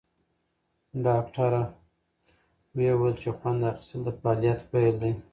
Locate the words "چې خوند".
3.21-3.59